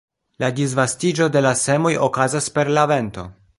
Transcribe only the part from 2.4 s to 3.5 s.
per la vento.